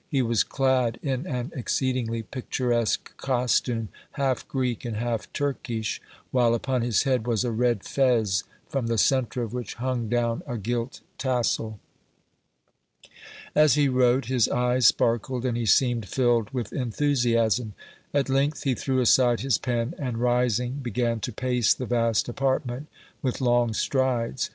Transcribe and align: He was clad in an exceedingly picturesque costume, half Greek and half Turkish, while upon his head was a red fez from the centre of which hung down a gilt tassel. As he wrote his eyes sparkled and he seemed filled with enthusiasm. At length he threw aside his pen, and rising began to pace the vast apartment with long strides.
He 0.09 0.23
was 0.23 0.43
clad 0.43 0.99
in 1.03 1.27
an 1.27 1.51
exceedingly 1.55 2.23
picturesque 2.23 3.15
costume, 3.17 3.89
half 4.13 4.47
Greek 4.47 4.83
and 4.83 4.97
half 4.97 5.31
Turkish, 5.31 6.01
while 6.31 6.55
upon 6.55 6.81
his 6.81 7.03
head 7.03 7.27
was 7.27 7.43
a 7.43 7.51
red 7.51 7.83
fez 7.83 8.43
from 8.67 8.87
the 8.87 8.97
centre 8.97 9.43
of 9.43 9.53
which 9.53 9.75
hung 9.75 10.09
down 10.09 10.41
a 10.47 10.57
gilt 10.57 11.01
tassel. 11.19 11.79
As 13.53 13.75
he 13.75 13.89
wrote 13.89 14.25
his 14.25 14.49
eyes 14.49 14.87
sparkled 14.87 15.45
and 15.45 15.55
he 15.55 15.67
seemed 15.67 16.07
filled 16.07 16.49
with 16.49 16.73
enthusiasm. 16.73 17.75
At 18.11 18.27
length 18.27 18.63
he 18.63 18.73
threw 18.73 19.01
aside 19.01 19.41
his 19.41 19.59
pen, 19.59 19.93
and 19.99 20.17
rising 20.17 20.79
began 20.81 21.19
to 21.19 21.31
pace 21.31 21.75
the 21.75 21.85
vast 21.85 22.27
apartment 22.27 22.87
with 23.21 23.39
long 23.39 23.71
strides. 23.75 24.49